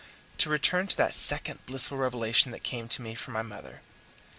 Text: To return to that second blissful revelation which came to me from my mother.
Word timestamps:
To 0.39 0.49
return 0.49 0.87
to 0.87 0.97
that 0.97 1.13
second 1.13 1.63
blissful 1.67 1.95
revelation 1.95 2.51
which 2.51 2.63
came 2.63 2.87
to 2.87 3.03
me 3.03 3.13
from 3.13 3.35
my 3.35 3.43
mother. 3.43 3.81